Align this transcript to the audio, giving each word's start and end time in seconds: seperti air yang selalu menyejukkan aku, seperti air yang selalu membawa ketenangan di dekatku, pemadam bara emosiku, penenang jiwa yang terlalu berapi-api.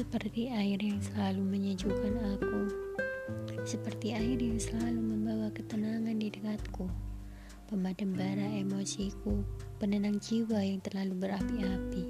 seperti 0.00 0.48
air 0.48 0.80
yang 0.80 0.96
selalu 0.96 1.44
menyejukkan 1.44 2.16
aku, 2.32 2.72
seperti 3.68 4.16
air 4.16 4.40
yang 4.40 4.56
selalu 4.56 4.96
membawa 4.96 5.52
ketenangan 5.52 6.16
di 6.16 6.32
dekatku, 6.32 6.88
pemadam 7.68 8.16
bara 8.16 8.48
emosiku, 8.48 9.44
penenang 9.76 10.16
jiwa 10.16 10.56
yang 10.64 10.80
terlalu 10.80 11.28
berapi-api. 11.28 12.09